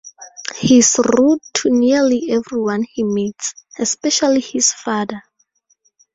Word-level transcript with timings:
He's 0.57 0.95
rude 1.15 1.41
to 1.57 1.69
nearly 1.69 2.31
everyone 2.31 2.83
he 2.91 3.03
meets, 3.03 3.53
especially 3.77 4.41
his 4.41 4.73
father. 4.73 5.21